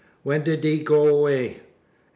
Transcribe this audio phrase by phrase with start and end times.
[0.23, 1.57] When did he go away?
[1.57, 1.59] A.